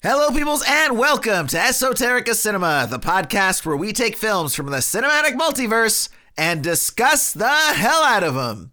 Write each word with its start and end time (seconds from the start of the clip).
Hello, 0.00 0.30
peoples, 0.30 0.62
and 0.64 0.96
welcome 0.96 1.48
to 1.48 1.56
Esoterica 1.56 2.32
Cinema, 2.32 2.86
the 2.88 3.00
podcast 3.00 3.66
where 3.66 3.76
we 3.76 3.92
take 3.92 4.14
films 4.14 4.54
from 4.54 4.66
the 4.66 4.76
cinematic 4.76 5.32
multiverse 5.32 6.08
and 6.36 6.62
discuss 6.62 7.32
the 7.32 7.48
hell 7.48 8.04
out 8.04 8.22
of 8.22 8.36
them. 8.36 8.70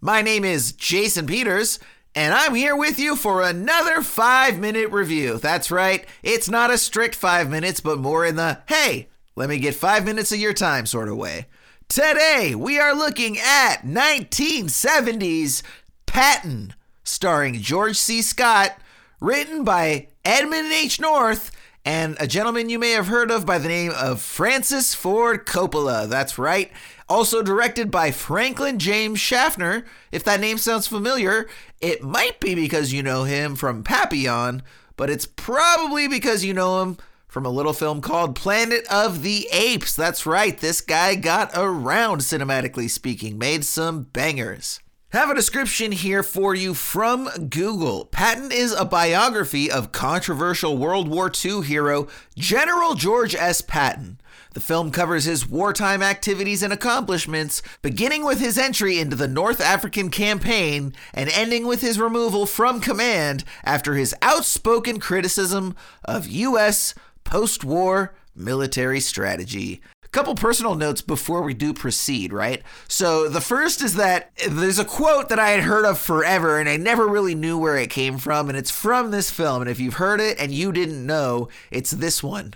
My 0.00 0.22
name 0.22 0.42
is 0.42 0.72
Jason 0.72 1.26
Peters, 1.26 1.78
and 2.14 2.32
I'm 2.32 2.54
here 2.54 2.74
with 2.74 2.98
you 2.98 3.14
for 3.14 3.42
another 3.42 4.00
five 4.00 4.58
minute 4.58 4.90
review. 4.90 5.36
That's 5.36 5.70
right, 5.70 6.06
it's 6.22 6.48
not 6.48 6.70
a 6.70 6.78
strict 6.78 7.14
five 7.14 7.50
minutes, 7.50 7.80
but 7.80 7.98
more 7.98 8.24
in 8.24 8.36
the 8.36 8.62
hey, 8.66 9.08
let 9.36 9.50
me 9.50 9.58
get 9.58 9.74
five 9.74 10.06
minutes 10.06 10.32
of 10.32 10.38
your 10.38 10.54
time 10.54 10.86
sort 10.86 11.10
of 11.10 11.18
way. 11.18 11.44
Today, 11.90 12.54
we 12.54 12.78
are 12.78 12.94
looking 12.94 13.36
at 13.36 13.82
1970s 13.82 15.62
Patton, 16.06 16.72
starring 17.02 17.60
George 17.60 17.96
C. 17.98 18.22
Scott, 18.22 18.78
written 19.20 19.62
by 19.62 20.08
Edmund 20.24 20.72
H. 20.72 20.98
North 21.00 21.50
and 21.84 22.16
a 22.18 22.26
gentleman 22.26 22.70
you 22.70 22.78
may 22.78 22.92
have 22.92 23.08
heard 23.08 23.30
of 23.30 23.44
by 23.44 23.58
the 23.58 23.68
name 23.68 23.92
of 23.94 24.22
Francis 24.22 24.94
Ford 24.94 25.44
Coppola. 25.44 26.08
That's 26.08 26.38
right. 26.38 26.72
Also 27.10 27.42
directed 27.42 27.90
by 27.90 28.10
Franklin 28.10 28.78
James 28.78 29.20
Schaffner. 29.20 29.84
If 30.10 30.24
that 30.24 30.40
name 30.40 30.56
sounds 30.56 30.86
familiar, 30.86 31.46
it 31.82 32.02
might 32.02 32.40
be 32.40 32.54
because 32.54 32.90
you 32.90 33.02
know 33.02 33.24
him 33.24 33.54
from 33.54 33.84
Papillon, 33.84 34.62
but 34.96 35.10
it's 35.10 35.26
probably 35.26 36.08
because 36.08 36.42
you 36.42 36.54
know 36.54 36.80
him 36.80 36.96
from 37.28 37.44
a 37.44 37.50
little 37.50 37.74
film 37.74 38.00
called 38.00 38.34
Planet 38.34 38.86
of 38.90 39.22
the 39.22 39.46
Apes. 39.52 39.94
That's 39.94 40.24
right, 40.24 40.56
this 40.56 40.80
guy 40.80 41.16
got 41.16 41.50
around, 41.54 42.20
cinematically 42.20 42.88
speaking, 42.88 43.36
made 43.36 43.62
some 43.62 44.04
bangers. 44.04 44.80
Have 45.14 45.30
a 45.30 45.34
description 45.36 45.92
here 45.92 46.24
for 46.24 46.56
you 46.56 46.74
from 46.74 47.28
Google. 47.48 48.06
Patton 48.06 48.50
is 48.50 48.72
a 48.72 48.84
biography 48.84 49.70
of 49.70 49.92
controversial 49.92 50.76
World 50.76 51.06
War 51.06 51.30
II 51.32 51.62
hero 51.62 52.08
General 52.36 52.96
George 52.96 53.32
S. 53.36 53.60
Patton. 53.60 54.18
The 54.54 54.60
film 54.60 54.90
covers 54.90 55.24
his 55.24 55.48
wartime 55.48 56.02
activities 56.02 56.64
and 56.64 56.72
accomplishments, 56.72 57.62
beginning 57.80 58.24
with 58.24 58.40
his 58.40 58.58
entry 58.58 58.98
into 58.98 59.14
the 59.14 59.28
North 59.28 59.60
African 59.60 60.10
campaign 60.10 60.92
and 61.12 61.30
ending 61.30 61.64
with 61.64 61.80
his 61.80 62.00
removal 62.00 62.44
from 62.44 62.80
command 62.80 63.44
after 63.62 63.94
his 63.94 64.16
outspoken 64.20 64.98
criticism 64.98 65.76
of 66.04 66.26
U.S. 66.26 66.92
post 67.22 67.62
war 67.62 68.16
military 68.34 68.98
strategy 68.98 69.80
couple 70.14 70.34
personal 70.36 70.76
notes 70.76 71.02
before 71.02 71.42
we 71.42 71.54
do 71.54 71.74
proceed, 71.74 72.32
right? 72.32 72.62
So 72.86 73.28
the 73.28 73.40
first 73.40 73.82
is 73.82 73.94
that 73.96 74.30
there's 74.48 74.78
a 74.78 74.84
quote 74.84 75.28
that 75.28 75.40
I 75.40 75.50
had 75.50 75.64
heard 75.64 75.84
of 75.84 75.98
forever 75.98 76.58
and 76.58 76.68
I 76.68 76.76
never 76.76 77.06
really 77.08 77.34
knew 77.34 77.58
where 77.58 77.76
it 77.76 77.90
came 77.90 78.18
from, 78.18 78.48
and 78.48 78.56
it's 78.56 78.70
from 78.70 79.10
this 79.10 79.30
film. 79.30 79.60
And 79.60 79.70
if 79.70 79.80
you've 79.80 79.94
heard 79.94 80.20
it 80.20 80.38
and 80.38 80.52
you 80.52 80.70
didn't 80.70 81.04
know, 81.04 81.48
it's 81.70 81.90
this 81.90 82.22
one. 82.22 82.54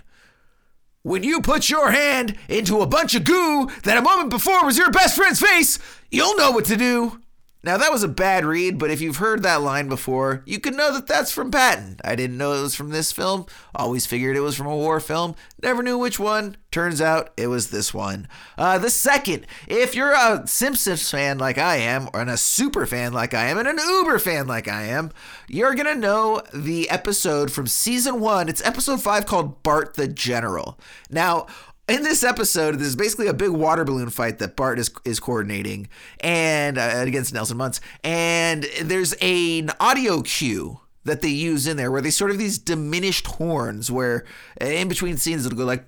When 1.03 1.23
you 1.23 1.41
put 1.41 1.69
your 1.69 1.91
hand 1.91 2.37
into 2.47 2.79
a 2.79 2.87
bunch 2.87 3.13
of 3.13 3.25
goo 3.25 3.69
that 3.83 3.97
a 3.97 4.01
moment 4.01 4.29
before 4.29 4.65
was 4.65 4.77
your 4.77 4.91
best 4.91 5.15
friend's 5.15 5.41
face, 5.41 5.79
you'll 6.09 6.37
know 6.37 6.51
what 6.51 6.65
to 6.65 6.77
do. 6.77 7.21
Now, 7.61 7.75
that 7.75 7.91
was 7.91 8.03
a 8.03 8.07
bad 8.07 8.45
read, 8.45 8.77
but 8.77 8.89
if 8.89 9.01
you've 9.01 9.17
heard 9.17 9.43
that 9.43 9.61
line 9.61 9.89
before, 9.89 10.43
you 10.45 10.61
can 10.61 10.77
know 10.77 10.93
that 10.93 11.07
that's 11.07 11.31
from 11.31 11.51
Patton. 11.51 11.99
I 12.05 12.15
didn't 12.15 12.37
know 12.37 12.53
it 12.53 12.61
was 12.61 12.73
from 12.73 12.91
this 12.91 13.11
film. 13.11 13.47
Always 13.75 14.05
figured 14.05 14.37
it 14.37 14.41
was 14.41 14.55
from 14.55 14.67
a 14.67 14.75
war 14.75 15.01
film. 15.01 15.35
Never 15.61 15.83
knew 15.83 15.97
which 15.97 16.19
one. 16.19 16.55
Turns 16.71 17.01
out 17.01 17.33
it 17.35 17.47
was 17.47 17.69
this 17.69 17.93
one. 17.93 18.29
Uh, 18.57 18.77
the 18.77 18.89
second, 18.89 19.45
if 19.67 19.93
you're 19.93 20.13
a 20.13 20.47
Simpsons 20.47 21.11
fan 21.11 21.37
like 21.37 21.57
I 21.57 21.77
am, 21.77 22.07
or 22.13 22.21
a 22.21 22.37
super 22.37 22.85
fan 22.85 23.11
like 23.11 23.33
I 23.33 23.47
am, 23.47 23.57
and 23.57 23.67
an 23.67 23.77
Uber 23.77 24.19
fan 24.19 24.47
like 24.47 24.69
I 24.69 24.83
am, 24.83 25.11
you're 25.49 25.75
going 25.75 25.93
to 25.93 25.95
know 25.99 26.41
the 26.53 26.89
episode 26.89 27.51
from 27.51 27.67
season 27.67 28.21
one. 28.21 28.47
It's 28.47 28.63
episode 28.63 29.01
five 29.01 29.25
called 29.25 29.63
Bart 29.63 29.95
the 29.95 30.07
General. 30.07 30.79
Now, 31.09 31.47
in 31.89 32.03
this 32.03 32.23
episode, 32.23 32.75
there's 32.75 32.95
basically 32.95 33.27
a 33.27 33.33
big 33.33 33.49
water 33.49 33.83
balloon 33.83 34.09
fight 34.09 34.39
that 34.39 34.55
Bart 34.55 34.79
is 34.79 34.91
is 35.05 35.19
coordinating 35.19 35.87
and 36.19 36.77
uh, 36.77 36.91
against 36.95 37.33
Nelson 37.33 37.57
Muntz, 37.57 37.81
and 38.03 38.65
there's 38.81 39.15
a, 39.21 39.59
an 39.59 39.71
audio 39.79 40.21
cue 40.21 40.79
that 41.09 41.21
they 41.21 41.29
use 41.29 41.67
in 41.67 41.77
there 41.77 41.91
where 41.91 42.01
they 42.01 42.11
sort 42.11 42.31
of 42.31 42.37
these 42.37 42.57
diminished 42.57 43.27
horns 43.27 43.91
where 43.91 44.25
in 44.61 44.87
between 44.87 45.17
scenes 45.17 45.45
it'll 45.45 45.57
go 45.57 45.65
like 45.65 45.87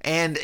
and 0.00 0.38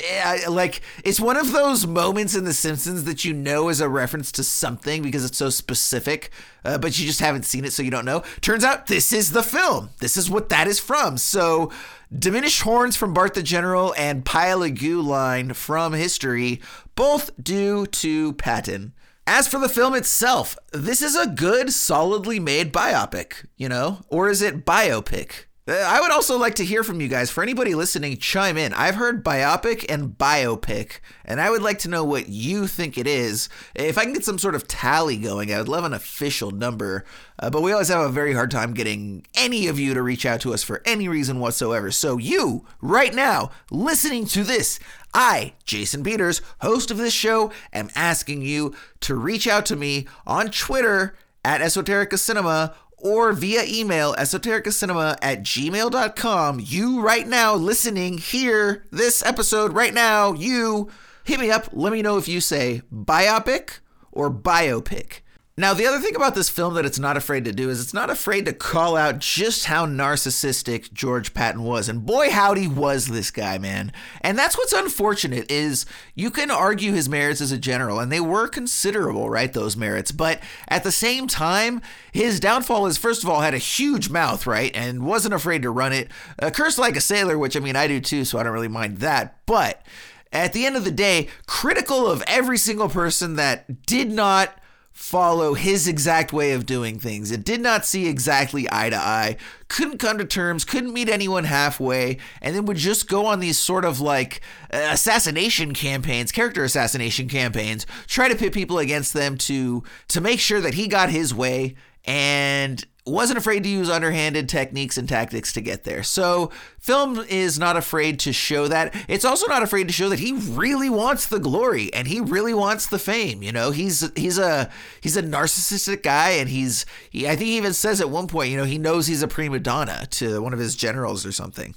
like 0.48 0.80
it's 1.04 1.20
one 1.20 1.36
of 1.36 1.52
those 1.52 1.86
moments 1.86 2.34
in 2.34 2.44
the 2.44 2.54
simpsons 2.54 3.04
that 3.04 3.24
you 3.24 3.34
know 3.34 3.68
is 3.68 3.80
a 3.80 3.88
reference 3.88 4.32
to 4.32 4.42
something 4.42 5.02
because 5.02 5.24
it's 5.24 5.38
so 5.38 5.50
specific 5.50 6.30
uh, 6.64 6.78
but 6.78 6.98
you 6.98 7.06
just 7.06 7.20
haven't 7.20 7.44
seen 7.44 7.64
it 7.64 7.72
so 7.72 7.82
you 7.82 7.90
don't 7.90 8.04
know. 8.04 8.22
Turns 8.40 8.64
out 8.64 8.86
this 8.86 9.12
is 9.12 9.32
the 9.32 9.42
film. 9.42 9.90
This 9.98 10.16
is 10.16 10.30
what 10.30 10.48
that 10.50 10.66
is 10.66 10.78
from. 10.78 11.16
So 11.18 11.70
diminished 12.16 12.62
horns 12.62 12.96
from 12.96 13.14
bart 13.14 13.34
the 13.34 13.42
general 13.42 13.94
and 13.96 14.24
pile 14.24 14.62
of 14.62 14.78
goo 14.78 15.00
line 15.00 15.52
from 15.54 15.92
history 15.92 16.60
both 16.96 17.30
due 17.42 17.86
to 17.86 18.32
patton 18.34 18.92
as 19.26 19.46
for 19.46 19.58
the 19.58 19.68
film 19.68 19.94
itself, 19.94 20.56
this 20.72 21.02
is 21.02 21.16
a 21.16 21.26
good, 21.26 21.72
solidly 21.72 22.40
made 22.40 22.72
biopic, 22.72 23.46
you 23.56 23.68
know? 23.68 24.00
Or 24.08 24.28
is 24.28 24.42
it 24.42 24.64
biopic? 24.64 25.46
Uh, 25.68 25.72
I 25.72 26.00
would 26.00 26.10
also 26.10 26.38
like 26.38 26.54
to 26.56 26.64
hear 26.64 26.82
from 26.82 27.00
you 27.00 27.08
guys. 27.08 27.30
For 27.30 27.42
anybody 27.42 27.74
listening, 27.74 28.16
chime 28.16 28.56
in. 28.56 28.72
I've 28.72 28.94
heard 28.94 29.24
biopic 29.24 29.84
and 29.88 30.16
biopic, 30.16 31.00
and 31.24 31.40
I 31.40 31.50
would 31.50 31.62
like 31.62 31.78
to 31.80 31.88
know 31.88 32.02
what 32.02 32.28
you 32.28 32.66
think 32.66 32.96
it 32.96 33.06
is. 33.06 33.48
If 33.74 33.98
I 33.98 34.04
can 34.04 34.14
get 34.14 34.24
some 34.24 34.38
sort 34.38 34.54
of 34.54 34.66
tally 34.66 35.18
going, 35.18 35.52
I 35.52 35.58
would 35.58 35.68
love 35.68 35.84
an 35.84 35.92
official 35.92 36.50
number. 36.50 37.04
Uh, 37.38 37.50
but 37.50 37.62
we 37.62 37.72
always 37.72 37.88
have 37.88 38.00
a 38.00 38.12
very 38.12 38.32
hard 38.32 38.50
time 38.50 38.72
getting 38.72 39.26
any 39.34 39.66
of 39.66 39.78
you 39.78 39.94
to 39.94 40.02
reach 40.02 40.24
out 40.24 40.40
to 40.40 40.54
us 40.54 40.62
for 40.62 40.82
any 40.84 41.08
reason 41.08 41.40
whatsoever. 41.40 41.90
So, 41.90 42.16
you, 42.16 42.66
right 42.80 43.14
now, 43.14 43.50
listening 43.70 44.24
to 44.26 44.42
this, 44.42 44.80
I, 45.12 45.52
Jason 45.64 46.02
Peters, 46.02 46.40
host 46.62 46.90
of 46.90 46.96
this 46.96 47.14
show, 47.14 47.52
am 47.72 47.90
asking 47.94 48.42
you 48.42 48.74
to 49.00 49.14
reach 49.14 49.46
out 49.46 49.66
to 49.66 49.76
me 49.76 50.08
on 50.26 50.50
Twitter 50.50 51.14
at 51.44 51.60
Esoterica 51.60 52.18
Cinema 52.18 52.74
or 53.00 53.32
via 53.32 53.62
email 53.66 54.14
esotericacinema 54.14 55.16
at 55.22 55.42
gmail.com. 55.42 56.60
You 56.62 57.00
right 57.00 57.26
now 57.26 57.54
listening 57.54 58.18
here, 58.18 58.84
this 58.90 59.24
episode 59.24 59.72
right 59.72 59.94
now, 59.94 60.32
you 60.32 60.90
hit 61.24 61.40
me 61.40 61.50
up. 61.50 61.68
Let 61.72 61.92
me 61.92 62.02
know 62.02 62.18
if 62.18 62.28
you 62.28 62.40
say 62.40 62.82
biopic 62.92 63.80
or 64.12 64.30
biopic. 64.30 65.20
Now, 65.60 65.74
the 65.74 65.86
other 65.86 65.98
thing 65.98 66.16
about 66.16 66.34
this 66.34 66.48
film 66.48 66.72
that 66.72 66.86
it's 66.86 66.98
not 66.98 67.18
afraid 67.18 67.44
to 67.44 67.52
do 67.52 67.68
is 67.68 67.82
it's 67.82 67.92
not 67.92 68.08
afraid 68.08 68.46
to 68.46 68.54
call 68.54 68.96
out 68.96 69.18
just 69.18 69.66
how 69.66 69.84
narcissistic 69.84 70.90
George 70.94 71.34
Patton 71.34 71.62
was. 71.62 71.86
And 71.86 72.06
boy, 72.06 72.30
howdy 72.30 72.66
was 72.66 73.08
this 73.08 73.30
guy, 73.30 73.58
man. 73.58 73.92
And 74.22 74.38
that's 74.38 74.56
what's 74.56 74.72
unfortunate 74.72 75.50
is 75.50 75.84
you 76.14 76.30
can 76.30 76.50
argue 76.50 76.92
his 76.92 77.10
merits 77.10 77.42
as 77.42 77.52
a 77.52 77.58
general, 77.58 77.98
and 77.98 78.10
they 78.10 78.20
were 78.20 78.48
considerable, 78.48 79.28
right? 79.28 79.52
Those 79.52 79.76
merits. 79.76 80.12
But 80.12 80.40
at 80.66 80.82
the 80.82 80.90
same 80.90 81.26
time, 81.26 81.82
his 82.10 82.40
downfall 82.40 82.86
is, 82.86 82.96
first 82.96 83.22
of 83.22 83.28
all, 83.28 83.42
had 83.42 83.52
a 83.52 83.58
huge 83.58 84.08
mouth, 84.08 84.46
right? 84.46 84.74
And 84.74 85.04
wasn't 85.04 85.34
afraid 85.34 85.60
to 85.60 85.70
run 85.70 85.92
it. 85.92 86.10
Uh, 86.38 86.48
cursed 86.48 86.78
like 86.78 86.96
a 86.96 87.02
sailor, 87.02 87.36
which 87.36 87.54
I 87.54 87.60
mean, 87.60 87.76
I 87.76 87.86
do 87.86 88.00
too, 88.00 88.24
so 88.24 88.38
I 88.38 88.44
don't 88.44 88.54
really 88.54 88.66
mind 88.68 89.00
that. 89.00 89.44
But 89.44 89.84
at 90.32 90.54
the 90.54 90.64
end 90.64 90.76
of 90.76 90.84
the 90.84 90.90
day, 90.90 91.28
critical 91.44 92.10
of 92.10 92.24
every 92.26 92.56
single 92.56 92.88
person 92.88 93.36
that 93.36 93.84
did 93.84 94.10
not 94.10 94.54
follow 95.00 95.54
his 95.54 95.88
exact 95.88 96.30
way 96.30 96.52
of 96.52 96.66
doing 96.66 96.98
things. 96.98 97.30
It 97.30 97.42
did 97.42 97.62
not 97.62 97.86
see 97.86 98.06
exactly 98.06 98.68
eye 98.70 98.90
to 98.90 98.96
eye, 98.96 99.38
couldn't 99.66 99.96
come 99.96 100.18
to 100.18 100.26
terms, 100.26 100.62
couldn't 100.62 100.92
meet 100.92 101.08
anyone 101.08 101.44
halfway, 101.44 102.18
and 102.42 102.54
then 102.54 102.66
would 102.66 102.76
just 102.76 103.08
go 103.08 103.24
on 103.24 103.40
these 103.40 103.58
sort 103.58 103.86
of 103.86 103.98
like 103.98 104.42
assassination 104.68 105.72
campaigns, 105.72 106.30
character 106.30 106.64
assassination 106.64 107.28
campaigns, 107.28 107.86
try 108.08 108.28
to 108.28 108.36
pit 108.36 108.52
people 108.52 108.78
against 108.78 109.14
them 109.14 109.38
to 109.38 109.82
to 110.08 110.20
make 110.20 110.38
sure 110.38 110.60
that 110.60 110.74
he 110.74 110.86
got 110.86 111.08
his 111.08 111.34
way 111.34 111.74
and 112.04 112.84
wasn't 113.06 113.38
afraid 113.38 113.62
to 113.64 113.68
use 113.68 113.90
underhanded 113.90 114.48
techniques 114.48 114.96
and 114.96 115.08
tactics 115.08 115.52
to 115.52 115.60
get 115.60 115.84
there. 115.84 116.02
So, 116.02 116.50
film 116.78 117.18
is 117.28 117.58
not 117.58 117.76
afraid 117.76 118.20
to 118.20 118.32
show 118.32 118.68
that. 118.68 118.94
It's 119.08 119.24
also 119.24 119.46
not 119.46 119.62
afraid 119.62 119.88
to 119.88 119.92
show 119.92 120.08
that 120.08 120.18
he 120.18 120.32
really 120.32 120.90
wants 120.90 121.26
the 121.26 121.40
glory 121.40 121.92
and 121.92 122.06
he 122.06 122.20
really 122.20 122.54
wants 122.54 122.86
the 122.86 122.98
fame. 122.98 123.42
You 123.42 123.52
know, 123.52 123.70
he's 123.70 124.10
he's 124.16 124.38
a 124.38 124.70
he's 125.00 125.16
a 125.16 125.22
narcissistic 125.22 126.02
guy, 126.02 126.30
and 126.30 126.48
he's 126.48 126.86
he, 127.10 127.26
I 127.26 127.36
think 127.36 127.48
he 127.48 127.56
even 127.56 127.72
says 127.72 128.00
at 128.00 128.10
one 128.10 128.26
point, 128.26 128.50
you 128.50 128.56
know, 128.56 128.64
he 128.64 128.78
knows 128.78 129.06
he's 129.06 129.22
a 129.22 129.28
prima 129.28 129.58
donna 129.58 130.06
to 130.12 130.40
one 130.40 130.52
of 130.52 130.58
his 130.58 130.76
generals 130.76 131.26
or 131.26 131.32
something. 131.32 131.74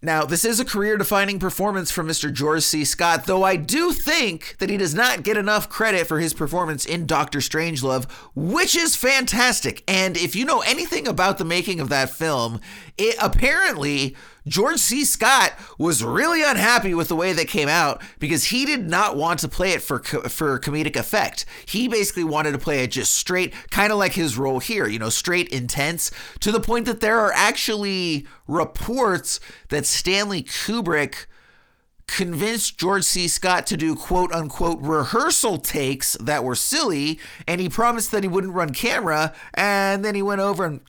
Now, 0.00 0.24
this 0.24 0.44
is 0.44 0.60
a 0.60 0.64
career 0.64 0.96
defining 0.96 1.40
performance 1.40 1.90
from 1.90 2.06
Mr. 2.06 2.32
George 2.32 2.62
C. 2.62 2.84
Scott, 2.84 3.26
though 3.26 3.42
I 3.42 3.56
do 3.56 3.90
think 3.90 4.54
that 4.58 4.70
he 4.70 4.76
does 4.76 4.94
not 4.94 5.24
get 5.24 5.36
enough 5.36 5.68
credit 5.68 6.06
for 6.06 6.20
his 6.20 6.32
performance 6.32 6.86
in 6.86 7.04
Doctor 7.04 7.40
Strangelove, 7.40 8.08
which 8.36 8.76
is 8.76 8.94
fantastic. 8.94 9.82
And 9.88 10.16
if 10.16 10.36
you 10.36 10.44
know 10.44 10.60
anything 10.60 11.08
about 11.08 11.38
the 11.38 11.44
making 11.44 11.80
of 11.80 11.88
that 11.88 12.10
film, 12.10 12.60
it 12.98 13.16
apparently 13.20 14.16
George 14.46 14.78
C. 14.78 15.04
Scott 15.04 15.52
was 15.78 16.02
really 16.02 16.42
unhappy 16.42 16.94
with 16.94 17.08
the 17.08 17.16
way 17.16 17.32
that 17.32 17.48
came 17.48 17.68
out 17.68 18.02
because 18.18 18.46
he 18.46 18.64
did 18.64 18.88
not 18.88 19.16
want 19.16 19.40
to 19.40 19.48
play 19.48 19.72
it 19.72 19.82
for 19.82 20.00
for 20.00 20.58
comedic 20.58 20.96
effect. 20.96 21.44
He 21.66 21.86
basically 21.86 22.24
wanted 22.24 22.52
to 22.52 22.58
play 22.58 22.82
it 22.82 22.90
just 22.90 23.14
straight, 23.14 23.54
kind 23.70 23.92
of 23.92 23.98
like 23.98 24.12
his 24.12 24.36
role 24.36 24.58
here, 24.58 24.86
you 24.88 24.98
know, 24.98 25.10
straight 25.10 25.48
intense 25.48 26.10
to 26.40 26.50
the 26.50 26.60
point 26.60 26.86
that 26.86 27.00
there 27.00 27.20
are 27.20 27.32
actually 27.34 28.26
reports 28.46 29.38
that 29.68 29.86
Stanley 29.86 30.42
Kubrick 30.42 31.26
convinced 32.06 32.78
George 32.78 33.04
C. 33.04 33.28
Scott 33.28 33.66
to 33.66 33.76
do 33.76 33.94
quote 33.94 34.32
unquote 34.32 34.80
rehearsal 34.80 35.58
takes 35.58 36.14
that 36.14 36.42
were 36.42 36.56
silly, 36.56 37.20
and 37.46 37.60
he 37.60 37.68
promised 37.68 38.10
that 38.10 38.24
he 38.24 38.28
wouldn't 38.28 38.54
run 38.54 38.72
camera, 38.72 39.34
and 39.54 40.04
then 40.04 40.14
he 40.14 40.22
went 40.22 40.40
over 40.40 40.64
and 40.64 40.80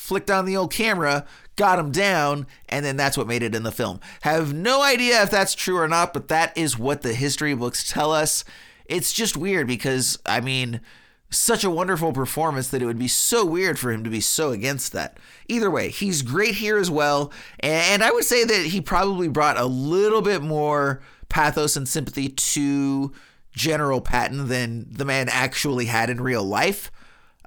flicked 0.00 0.30
on 0.30 0.46
the 0.46 0.56
old 0.56 0.72
camera, 0.72 1.26
got 1.56 1.78
him 1.78 1.92
down, 1.92 2.46
and 2.70 2.84
then 2.84 2.96
that's 2.96 3.18
what 3.18 3.26
made 3.26 3.42
it 3.42 3.54
in 3.54 3.64
the 3.64 3.70
film. 3.70 4.00
Have 4.22 4.54
no 4.54 4.82
idea 4.82 5.22
if 5.22 5.30
that's 5.30 5.54
true 5.54 5.76
or 5.76 5.86
not, 5.86 6.14
but 6.14 6.28
that 6.28 6.56
is 6.56 6.78
what 6.78 7.02
the 7.02 7.12
history 7.12 7.54
books 7.54 7.88
tell 7.88 8.10
us. 8.10 8.42
It's 8.86 9.12
just 9.12 9.36
weird 9.36 9.66
because, 9.66 10.18
I 10.24 10.40
mean, 10.40 10.80
such 11.28 11.62
a 11.62 11.70
wonderful 11.70 12.12
performance 12.12 12.68
that 12.68 12.80
it 12.80 12.86
would 12.86 12.98
be 12.98 13.08
so 13.08 13.44
weird 13.44 13.78
for 13.78 13.92
him 13.92 14.02
to 14.02 14.10
be 14.10 14.22
so 14.22 14.50
against 14.50 14.92
that. 14.92 15.18
Either 15.48 15.70
way, 15.70 15.90
he's 15.90 16.22
great 16.22 16.54
here 16.56 16.78
as 16.78 16.90
well. 16.90 17.30
And 17.60 18.02
I 18.02 18.10
would 18.10 18.24
say 18.24 18.44
that 18.44 18.66
he 18.66 18.80
probably 18.80 19.28
brought 19.28 19.58
a 19.58 19.66
little 19.66 20.22
bit 20.22 20.42
more 20.42 21.02
pathos 21.28 21.76
and 21.76 21.86
sympathy 21.86 22.30
to 22.30 23.12
General 23.52 24.00
Patton 24.00 24.48
than 24.48 24.86
the 24.90 25.04
man 25.04 25.28
actually 25.28 25.84
had 25.84 26.08
in 26.08 26.22
real 26.22 26.42
life. 26.42 26.90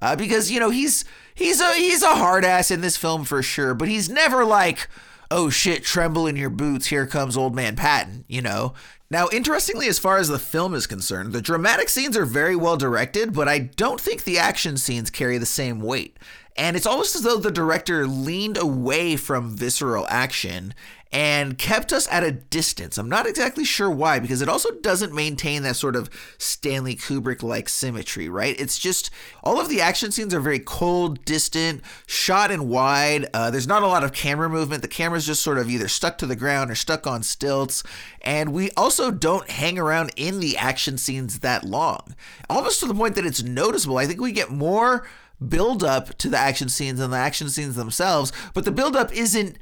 Uh, 0.04 0.18
because, 0.18 0.52
you 0.52 0.60
know, 0.60 0.70
he's 0.70 1.06
he's 1.34 1.62
a 1.62 1.74
he's 1.76 2.04
a 2.04 2.16
hard 2.16 2.44
ass 2.44 2.70
in 2.70 2.82
this 2.82 2.98
film 2.98 3.24
for 3.24 3.42
sure, 3.42 3.74
but 3.74 3.88
he's 3.88 4.10
never 4.10 4.44
like, 4.44 4.90
oh 5.32 5.50
shit, 5.50 5.82
tremble 5.82 6.28
in 6.28 6.36
your 6.36 6.50
boots, 6.50 6.88
here 6.88 7.08
comes 7.08 7.38
old 7.38 7.56
man 7.56 7.78
Patton, 7.78 8.26
you 8.28 8.42
know. 8.42 8.74
Now, 9.10 9.30
interestingly, 9.32 9.88
as 9.88 10.00
far 10.00 10.18
as 10.18 10.28
the 10.28 10.38
film 10.38 10.74
is 10.74 10.88
concerned, 10.88 11.32
the 11.32 11.42
dramatic 11.42 11.88
scenes 11.88 12.18
are 12.18 12.26
very 12.26 12.54
well 12.54 12.76
directed, 12.76 13.32
but 13.32 13.48
I 13.48 13.60
don't 13.60 14.02
think 14.02 14.26
the 14.26 14.38
action 14.38 14.76
scenes 14.76 15.10
carry 15.10 15.38
the 15.38 15.46
same 15.46 15.80
weight. 15.80 16.18
And 16.58 16.76
it's 16.76 16.86
almost 16.86 17.16
as 17.16 17.22
though 17.22 17.38
the 17.38 17.50
director 17.50 18.06
leaned 18.06 18.58
away 18.58 19.16
from 19.16 19.56
visceral 19.56 20.06
action 20.10 20.74
and 21.14 21.60
kept 21.60 21.94
us 21.94 22.08
at 22.12 22.24
a 22.24 22.32
distance. 22.32 22.98
I'm 22.98 23.08
not 23.08 23.28
exactly 23.28 23.64
sure 23.64 23.90
why, 23.90 24.18
because 24.20 24.42
it 24.42 24.50
also 24.50 24.72
doesn't 24.72 25.14
maintain 25.14 25.62
that 25.62 25.76
sort 25.76 25.96
of 25.96 26.10
Stanley 26.40 26.96
Kubrick 26.96 27.44
like 27.44 27.70
symmetry, 27.70 28.28
right? 28.28 28.60
It's 28.60 28.80
just 28.80 29.12
all 29.44 29.62
of 29.62 29.70
the 29.70 29.80
action 29.80 30.12
scenes 30.12 30.34
are 30.34 30.40
very 30.40 30.58
cold, 30.58 31.24
distant, 31.24 31.84
shot 32.08 32.50
and 32.50 32.68
wide. 32.68 33.28
Uh, 33.32 33.52
there's 33.52 33.68
not 33.68 33.84
a 33.84 33.88
lot 33.88 34.04
of 34.04 34.12
camera 34.12 34.50
movement. 34.50 34.82
The 34.82 34.88
camera's 34.88 35.28
just 35.28 35.44
sort 35.44 35.60
of 35.60 35.70
either 35.70 35.88
stuck 35.88 36.18
to 36.18 36.26
the 36.26 36.36
ground 36.36 36.72
or 36.72 36.76
stuck 36.76 37.06
on 37.06 37.22
stilts. 37.22 37.84
And 38.22 38.52
we 38.52 38.72
also 38.72 39.12
don't 39.12 39.48
hang 39.52 39.78
around 39.78 40.12
in 40.16 40.40
the 40.40 40.58
action 40.58 40.98
scenes 40.98 41.40
that 41.40 41.64
long, 41.64 42.16
almost 42.50 42.80
to 42.80 42.88
the 42.88 42.96
point 42.96 43.14
that 43.16 43.26
it's 43.26 43.44
noticeable. 43.44 44.00
I 44.00 44.08
think 44.08 44.20
we 44.20 44.32
get 44.32 44.50
more 44.50 45.08
build 45.48 45.84
up 45.84 46.18
to 46.18 46.30
the 46.30 46.38
action 46.38 46.70
scenes 46.70 47.00
than 47.00 47.12
the 47.12 47.18
action 47.18 47.50
scenes 47.50 47.76
themselves, 47.76 48.32
but 48.54 48.66
the 48.66 48.72
build 48.72 48.96
up 48.96 49.14
isn't 49.14 49.58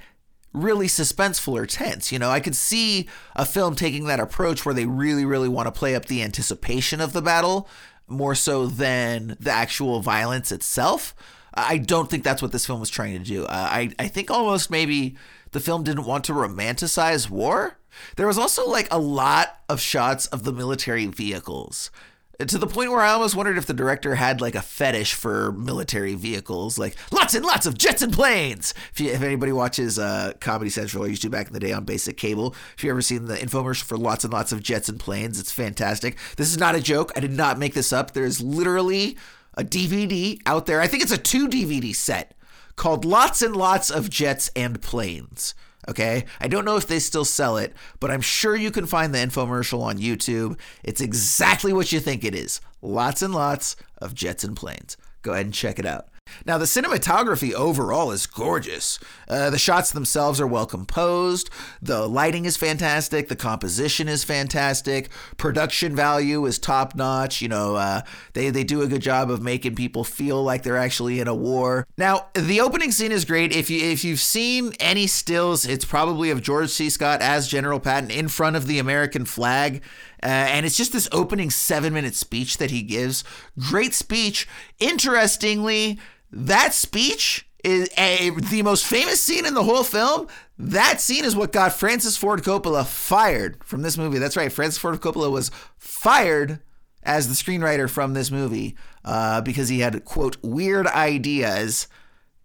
really 0.54 0.88
suspenseful 0.88 1.54
or 1.54 1.66
tense. 1.66 2.12
You 2.12 2.20
know, 2.20 2.30
I 2.30 2.40
could 2.40 2.56
see 2.56 3.08
a 3.36 3.46
film 3.46 3.76
taking 3.76 4.06
that 4.06 4.20
approach 4.20 4.66
where 4.66 4.76
they 4.76 4.86
really, 4.86 5.26
really 5.26 5.50
want 5.50 5.68
to 5.68 5.72
play 5.72 5.96
up 5.96 6.06
the 6.06 6.22
anticipation 6.22 7.02
of 7.02 7.14
the 7.14 7.22
battle 7.22 7.68
more 8.08 8.36
so 8.36 8.68
than 8.68 9.38
the 9.40 9.52
actual 9.52 10.02
violence 10.02 10.52
itself. 10.52 11.16
I 11.54 11.78
don't 11.78 12.10
think 12.10 12.24
that's 12.24 12.42
what 12.42 12.52
this 12.52 12.66
film 12.66 12.80
was 12.80 12.90
trying 12.90 13.18
to 13.18 13.24
do. 13.24 13.46
Uh, 13.46 13.68
I, 13.70 13.92
I 14.00 14.08
think 14.08 14.32
almost 14.32 14.70
maybe 14.70 15.16
the 15.52 15.60
film 15.60 15.84
didn't 15.84 16.06
want 16.06 16.24
to 16.26 16.34
romanticize 16.34 17.30
war. 17.30 17.78
There 18.16 18.28
was 18.28 18.38
also 18.38 18.68
like 18.70 18.88
a 18.90 19.00
lot 19.00 19.60
of 19.68 19.82
shots 19.82 20.26
of 20.28 20.44
the 20.44 20.54
military 20.54 21.08
vehicles 21.08 21.92
to 22.46 22.58
the 22.58 22.68
point 22.68 22.92
where 22.92 23.02
I 23.02 23.12
almost 23.12 23.36
wondered 23.36 23.58
if 23.58 23.66
the 23.66 23.74
director 23.74 24.16
had 24.16 24.42
like 24.42 24.56
a 24.56 24.62
fetish 24.62 25.14
for 25.14 25.52
military 25.52 26.16
vehicles, 26.16 26.78
like 26.78 26.96
lots 27.12 27.34
and 27.34 27.46
lots 27.46 27.66
of 27.66 27.78
jets 27.78 28.02
and 28.02 28.14
planes. 28.14 28.74
If, 28.94 29.00
you, 29.00 29.12
if 29.12 29.22
anybody 29.22 29.52
watches 29.52 29.98
uh, 30.00 30.34
Comedy 30.40 30.70
Central, 30.70 31.04
or 31.04 31.08
used 31.08 31.22
to 31.24 31.30
back 31.30 31.48
in 31.48 31.54
the 31.54 31.60
day 31.60 31.72
on 31.72 31.86
basic 31.86 32.18
cable, 32.18 32.56
if 32.76 32.84
you 32.84 32.90
ever 32.90 33.02
seen 33.02 33.26
the 33.26 33.36
infomercial 33.36 33.84
for 33.84 33.98
lots 33.98 34.24
and 34.24 34.34
lots 34.34 34.52
of 34.52 34.64
jets 34.64 34.90
and 34.90 35.00
planes, 35.00 35.40
it's 35.40 35.52
fantastic. 35.52 36.18
This 36.38 36.52
is 36.52 36.58
not 36.58 36.76
a 36.76 36.82
joke. 36.82 37.12
I 37.16 37.20
did 37.20 37.32
not 37.32 37.60
make 37.60 37.74
this 37.74 37.94
up. 37.94 38.12
There's 38.12 38.42
literally 38.42 39.18
a 39.56 39.64
DVD 39.64 40.40
out 40.46 40.66
there. 40.66 40.82
I 40.82 40.88
think 40.88 41.04
it's 41.04 41.12
a 41.12 41.18
two 41.18 41.48
DVD 41.48 41.96
set 41.96 42.36
called 42.76 43.06
Lots 43.06 43.42
and 43.42 43.56
Lots 43.56 43.90
of 43.90 44.10
Jets 44.10 44.50
and 44.56 44.82
Planes. 44.82 45.54
Okay. 45.90 46.26
I 46.40 46.48
don't 46.48 46.66
know 46.66 46.78
if 46.78 46.88
they 46.88 47.00
still 47.00 47.26
sell 47.26 47.58
it, 47.58 47.74
but 48.00 48.12
I'm 48.12 48.22
sure 48.22 48.56
you 48.56 48.72
can 48.72 48.86
find 48.86 49.14
the 49.14 49.20
infomercial 49.20 49.82
on 49.82 49.98
YouTube. 49.98 50.60
It's 50.84 51.02
exactly 51.02 51.74
what 51.74 51.92
you 51.92 52.00
think 52.00 52.24
it 52.24 52.36
is 52.36 52.62
lots 52.82 53.22
and 53.22 53.34
lots 53.34 53.76
of 54.00 54.14
jets 54.14 54.44
and 54.44 54.56
planes. 54.56 54.98
Go 55.22 55.34
ahead 55.34 55.46
and 55.46 55.54
check 55.54 55.78
it 55.78 55.86
out. 55.86 56.08
Now, 56.46 56.58
the 56.58 56.66
cinematography 56.66 57.54
overall 57.54 58.12
is 58.12 58.26
gorgeous. 58.26 59.00
Uh, 59.28 59.50
the 59.50 59.58
shots 59.58 59.92
themselves 59.92 60.42
are 60.42 60.48
well 60.48 60.66
composed. 60.66 61.50
The 61.82 62.08
lighting 62.08 62.46
is 62.46 62.58
fantastic. 62.58 63.28
The 63.28 63.36
composition 63.36 64.08
is 64.08 64.24
fantastic. 64.24 65.10
Production 65.38 65.96
value 65.96 66.46
is 66.46 66.60
top 66.60 66.96
notch. 66.96 67.42
You 67.42 67.50
know, 67.50 67.76
uh, 67.76 68.02
they, 68.34 68.50
they 68.50 68.64
do 68.64 68.82
a 68.82 68.88
good 68.88 69.02
job 69.02 69.30
of 69.30 69.42
making 69.42 69.76
people 69.76 70.04
feel 70.04 70.44
like 70.44 70.64
they're 70.64 70.78
actually 70.78 71.20
in 71.20 71.28
a 71.28 71.36
war. 71.36 71.88
Now, 71.98 72.28
the 72.34 72.62
opening 72.62 72.92
scene 72.92 73.12
is 73.12 73.26
great. 73.26 73.54
If, 73.54 73.70
you, 73.70 73.84
if 73.84 74.04
you've 74.04 74.20
seen 74.20 74.74
any 74.80 75.08
stills, 75.08 75.66
it's 75.66 75.86
probably 75.86 76.30
of 76.32 76.42
George 76.42 76.70
C. 76.70 76.90
Scott 76.90 77.22
as 77.22 77.48
General 77.48 77.80
Patton 77.80 78.12
in 78.12 78.28
front 78.28 78.56
of 78.56 78.68
the 78.68 78.80
American 78.80 79.26
flag. 79.26 79.82
Uh, 80.24 80.28
and 80.28 80.66
it's 80.66 80.78
just 80.78 80.94
this 80.94 81.10
opening 81.12 81.50
seven 81.50 81.94
minute 81.94 82.16
speech 82.16 82.58
that 82.58 82.72
he 82.72 82.82
gives. 82.82 83.24
Great 83.58 83.94
speech. 83.94 84.48
Interestingly, 84.80 86.00
that 86.32 86.74
speech 86.74 87.48
is 87.64 87.90
a, 87.98 88.32
the 88.32 88.62
most 88.64 88.86
famous 88.86 89.22
scene 89.22 89.46
in 89.46 89.54
the 89.54 89.64
whole 89.64 89.84
film. 89.84 90.28
That 90.58 91.02
scene 91.02 91.26
is 91.26 91.36
what 91.36 91.52
got 91.52 91.74
Francis 91.74 92.18
Ford 92.18 92.42
Coppola 92.44 92.86
fired 92.86 93.64
from 93.64 93.82
this 93.82 93.98
movie. 93.98 94.20
That's 94.20 94.38
right. 94.38 94.52
Francis 94.52 94.80
Ford 94.80 95.00
Coppola 95.00 95.32
was 95.32 95.52
fired 95.78 96.60
as 97.04 97.28
the 97.28 97.34
screenwriter 97.34 97.90
from 97.90 98.14
this 98.14 98.32
movie 98.32 98.76
uh, 99.04 99.42
because 99.42 99.70
he 99.70 99.80
had, 99.80 100.06
quote, 100.06 100.38
weird 100.44 100.88
ideas, 100.88 101.88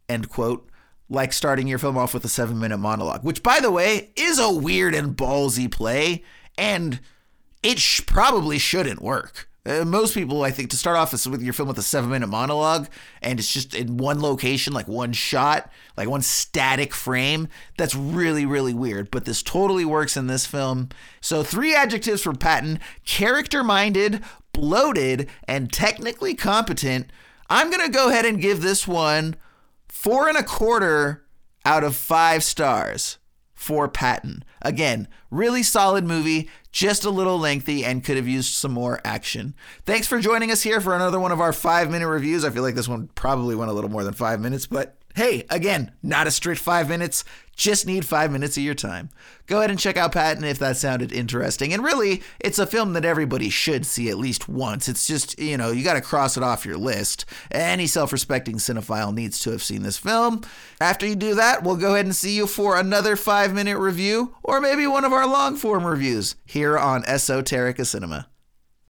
end 0.08 0.28
quote, 0.28 0.69
like 1.08 1.32
starting 1.32 1.67
your 1.67 1.78
film 1.78 1.96
off 1.96 2.14
with 2.14 2.25
a 2.25 2.28
seven 2.28 2.58
minute 2.58 2.78
monologue, 2.78 3.23
which, 3.23 3.43
by 3.43 3.61
the 3.61 3.70
way, 3.70 4.11
is 4.17 4.38
a 4.38 4.52
weird 4.52 4.94
and 4.94 5.17
ballsy 5.17 5.70
play. 5.70 6.25
And 6.58 7.00
it 7.62 7.78
sh- 7.78 8.02
probably 8.06 8.58
shouldn't 8.58 9.02
work. 9.02 9.48
Uh, 9.66 9.84
most 9.84 10.14
people, 10.14 10.44
I 10.44 10.52
think, 10.52 10.70
to 10.70 10.76
start 10.76 10.96
off 10.96 11.12
with 11.26 11.42
your 11.42 11.52
film 11.52 11.66
with 11.66 11.78
a 11.78 11.82
seven 11.82 12.10
minute 12.10 12.28
monologue 12.28 12.86
and 13.20 13.40
it's 13.40 13.52
just 13.52 13.74
in 13.74 13.96
one 13.96 14.20
location, 14.20 14.72
like 14.72 14.86
one 14.86 15.12
shot, 15.12 15.70
like 15.96 16.08
one 16.08 16.22
static 16.22 16.94
frame, 16.94 17.48
that's 17.76 17.94
really, 17.94 18.46
really 18.46 18.72
weird. 18.72 19.10
But 19.10 19.25
this 19.25 19.42
totally 19.42 19.84
works 19.84 20.16
in 20.16 20.28
this 20.28 20.46
film. 20.46 20.90
So, 21.20 21.42
three 21.42 21.75
adjectives 21.75 22.22
for 22.22 22.32
Patton 22.32 22.78
character 23.04 23.64
minded, 23.64 24.22
bloated, 24.52 25.28
and 25.48 25.72
technically 25.72 26.34
competent. 26.34 27.10
I'm 27.50 27.70
going 27.70 27.84
to 27.84 27.92
go 27.92 28.08
ahead 28.08 28.25
and 28.25 28.40
give 28.40 28.62
this 28.62 28.86
one 28.86 29.34
four 29.88 30.28
and 30.28 30.38
a 30.38 30.44
quarter 30.44 31.25
out 31.64 31.82
of 31.82 31.96
five 31.96 32.44
stars 32.44 33.18
for 33.56 33.88
Patton. 33.88 34.44
Again, 34.62 35.08
really 35.30 35.64
solid 35.64 36.04
movie, 36.04 36.48
just 36.70 37.04
a 37.04 37.10
little 37.10 37.38
lengthy 37.38 37.84
and 37.84 38.04
could 38.04 38.16
have 38.16 38.28
used 38.28 38.52
some 38.52 38.70
more 38.70 39.00
action. 39.02 39.54
Thanks 39.84 40.06
for 40.06 40.20
joining 40.20 40.52
us 40.52 40.62
here 40.62 40.80
for 40.80 40.94
another 40.94 41.18
one 41.18 41.32
of 41.32 41.40
our 41.40 41.52
five 41.52 41.90
minute 41.90 42.06
reviews. 42.06 42.44
I 42.44 42.50
feel 42.50 42.62
like 42.62 42.75
this 42.75 42.86
one 42.86 43.08
probably 43.14 43.56
went 43.56 43.70
a 43.70 43.75
little 43.75 43.90
more 43.90 44.04
than 44.04 44.14
five 44.14 44.40
minutes, 44.40 44.66
but 44.66 44.98
hey, 45.16 45.44
again, 45.48 45.90
not 46.02 46.26
a 46.26 46.30
strict 46.30 46.60
five 46.60 46.88
minutes, 46.88 47.25
just 47.56 47.86
need 47.86 48.04
five 48.04 48.30
minutes 48.30 48.56
of 48.56 48.62
your 48.62 48.75
time. 48.75 49.08
Go 49.46 49.58
ahead 49.58 49.70
and 49.70 49.78
check 49.78 49.96
out 49.96 50.12
Patton 50.12 50.44
if 50.44 50.58
that 50.58 50.76
sounded 50.76 51.10
interesting. 51.10 51.72
And 51.72 51.82
really, 51.82 52.22
it's 52.38 52.58
a 52.58 52.66
film 52.66 52.92
that 52.92 53.04
everybody 53.04 53.48
should 53.48 53.86
see 53.86 54.10
at 54.10 54.18
least 54.18 54.48
once. 54.48 54.88
It's 54.88 55.06
just, 55.06 55.38
you 55.38 55.56
know, 55.56 55.70
you 55.70 55.82
got 55.82 55.94
to 55.94 56.02
cross 56.02 56.36
it 56.36 56.42
off 56.42 56.66
your 56.66 56.76
list. 56.76 57.25
Any 57.50 57.86
self 57.86 58.12
respecting 58.12 58.56
cinephile 58.56 59.14
needs 59.14 59.40
to 59.40 59.50
have 59.50 59.62
seen 59.62 59.82
this 59.82 59.96
film. 59.96 60.42
After 60.80 61.06
you 61.06 61.16
do 61.16 61.34
that, 61.34 61.62
we'll 61.62 61.76
go 61.76 61.94
ahead 61.94 62.04
and 62.04 62.14
see 62.14 62.36
you 62.36 62.46
for 62.46 62.78
another 62.78 63.16
five 63.16 63.54
minute 63.54 63.78
review, 63.78 64.34
or 64.42 64.60
maybe 64.60 64.86
one 64.86 65.04
of 65.04 65.12
our 65.12 65.26
long 65.26 65.56
form 65.56 65.84
reviews 65.84 66.36
here 66.44 66.78
on 66.78 67.02
Esoterica 67.04 67.86
Cinema. 67.86 68.28